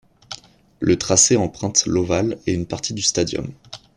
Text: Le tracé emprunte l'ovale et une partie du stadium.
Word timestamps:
Le 0.79 0.97
tracé 0.97 1.37
emprunte 1.37 1.85
l'ovale 1.85 2.39
et 2.47 2.53
une 2.53 2.65
partie 2.65 2.95
du 2.95 3.03
stadium. 3.03 3.53